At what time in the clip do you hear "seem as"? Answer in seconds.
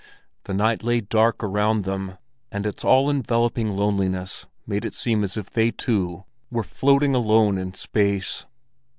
4.95-5.37